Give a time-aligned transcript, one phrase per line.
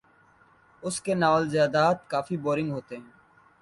[0.83, 3.09] اس کے ناولزیادہ ت کافی بورنگ ہوتے ہے